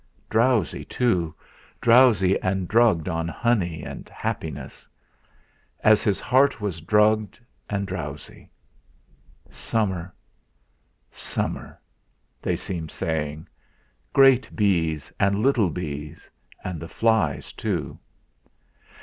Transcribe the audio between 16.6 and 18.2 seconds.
and the flies too!